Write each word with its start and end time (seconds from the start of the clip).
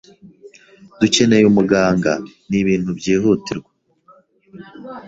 Dukeneye 0.99 1.43
umuganga. 1.51 2.11
Ni 2.49 2.57
ibintu 2.61 2.89
byihutirwa. 2.99 3.71